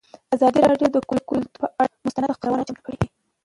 [0.35, 2.99] ازادي راډیو د کلتور پر اړه مستند خپرونه چمتو کړې.